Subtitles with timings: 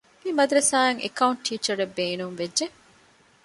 [0.23, 2.65] މި މަދަރަސާއަށް އެކައުންޓް ޓީޗަރަކު ބޭނުން ވެއްޖެ